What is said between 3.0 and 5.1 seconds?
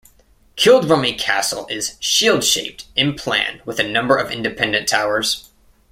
plan with a number of independent